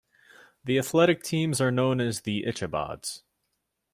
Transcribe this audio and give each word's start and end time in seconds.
The 0.63 0.79
athletic 0.79 1.21
teams 1.21 1.61
are 1.61 1.69
known 1.69 2.01
as 2.01 2.21
the 2.21 2.45
"Ichabods". 2.47 3.21